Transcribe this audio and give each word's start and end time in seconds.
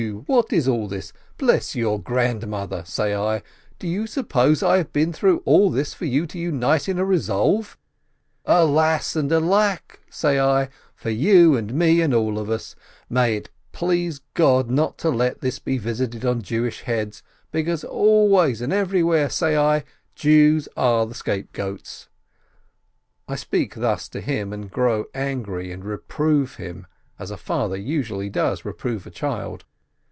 What 0.25 0.51
is 0.51 0.67
all 0.67 0.87
this? 0.87 1.13
Bless 1.37 1.75
your 1.75 2.01
grandmother," 2.01 2.81
say 2.87 3.13
I, 3.13 3.43
"do 3.77 3.87
you 3.87 4.07
suppose 4.07 4.63
I 4.63 4.77
have 4.77 4.91
been 4.91 5.13
through 5.13 5.43
all 5.45 5.69
this 5.69 5.93
for 5.93 6.05
you 6.05 6.25
to 6.27 6.39
unite 6.39 6.89
in 6.89 6.97
a 6.97 7.05
resolve? 7.05 7.77
Alas! 8.45 9.15
and 9.15 9.31
alack!" 9.31 9.99
say 10.09 10.39
I, 10.39 10.69
"for 10.95 11.11
you 11.11 11.55
and 11.55 11.75
me 11.75 12.01
and 12.01 12.15
all 12.15 12.39
of 12.39 12.49
us! 12.49 12.75
May 13.11 13.35
it 13.35 13.51
please 13.73 14.21
God 14.33 14.71
not 14.71 14.97
to 14.99 15.11
let 15.11 15.41
this 15.41 15.59
be 15.59 15.77
visited 15.77 16.25
on 16.25 16.41
Jewish 16.41 16.81
heads, 16.81 17.21
because 17.51 17.83
always 17.83 18.59
and 18.59 18.73
every 18.73 19.03
where," 19.03 19.29
say 19.29 19.55
I, 19.55 19.83
"Jews 20.15 20.67
are 20.75 21.05
the 21.05 21.13
scapegoats." 21.13 22.09
I 23.27 23.35
speak 23.35 23.75
thus 23.75 24.09
to 24.09 24.19
him 24.21 24.51
and 24.51 24.71
grow 24.71 25.05
angry 25.13 25.71
and 25.71 25.85
reprove 25.85 26.55
him 26.55 26.87
as 27.19 27.29
a 27.29 27.37
father 27.37 27.77
usually 27.77 28.31
does 28.31 28.65
reprove 28.65 29.05
a 29.05 29.11
child. 29.11 29.63